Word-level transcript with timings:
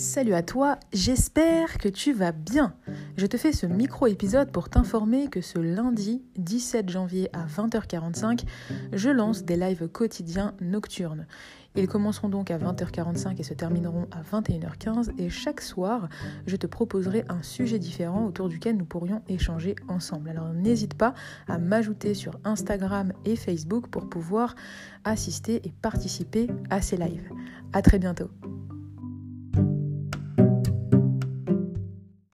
Salut 0.00 0.32
à 0.32 0.42
toi, 0.42 0.78
j'espère 0.94 1.76
que 1.76 1.90
tu 1.90 2.14
vas 2.14 2.32
bien. 2.32 2.72
Je 3.18 3.26
te 3.26 3.36
fais 3.36 3.52
ce 3.52 3.66
micro-épisode 3.66 4.50
pour 4.50 4.70
t'informer 4.70 5.28
que 5.28 5.42
ce 5.42 5.58
lundi 5.58 6.22
17 6.38 6.88
janvier 6.88 7.28
à 7.34 7.44
20h45, 7.44 8.44
je 8.94 9.10
lance 9.10 9.44
des 9.44 9.56
lives 9.56 9.88
quotidiens 9.88 10.54
nocturnes. 10.62 11.26
Ils 11.76 11.86
commenceront 11.86 12.30
donc 12.30 12.50
à 12.50 12.56
20h45 12.56 13.38
et 13.40 13.42
se 13.42 13.52
termineront 13.52 14.08
à 14.10 14.22
21h15 14.22 15.10
et 15.18 15.28
chaque 15.28 15.60
soir, 15.60 16.08
je 16.46 16.56
te 16.56 16.66
proposerai 16.66 17.26
un 17.28 17.42
sujet 17.42 17.78
différent 17.78 18.24
autour 18.24 18.48
duquel 18.48 18.78
nous 18.78 18.86
pourrions 18.86 19.20
échanger 19.28 19.74
ensemble. 19.86 20.30
Alors 20.30 20.54
n'hésite 20.54 20.94
pas 20.94 21.12
à 21.46 21.58
m'ajouter 21.58 22.14
sur 22.14 22.40
Instagram 22.44 23.12
et 23.26 23.36
Facebook 23.36 23.88
pour 23.88 24.08
pouvoir 24.08 24.54
assister 25.04 25.60
et 25.62 25.74
participer 25.82 26.48
à 26.70 26.80
ces 26.80 26.96
lives. 26.96 27.28
À 27.74 27.82
très 27.82 27.98
bientôt. 27.98 28.30